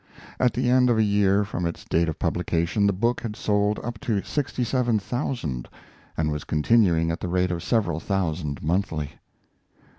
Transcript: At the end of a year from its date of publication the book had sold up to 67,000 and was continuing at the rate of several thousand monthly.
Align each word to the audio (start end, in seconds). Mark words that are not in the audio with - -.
At 0.39 0.53
the 0.53 0.67
end 0.67 0.89
of 0.89 0.97
a 0.97 1.03
year 1.03 1.43
from 1.45 1.67
its 1.67 1.85
date 1.85 2.09
of 2.09 2.17
publication 2.17 2.87
the 2.87 2.91
book 2.91 3.21
had 3.21 3.35
sold 3.35 3.77
up 3.83 3.99
to 3.99 4.23
67,000 4.23 5.69
and 6.17 6.31
was 6.31 6.43
continuing 6.43 7.11
at 7.11 7.19
the 7.19 7.27
rate 7.27 7.51
of 7.51 7.61
several 7.61 7.99
thousand 7.99 8.63
monthly. 8.63 9.11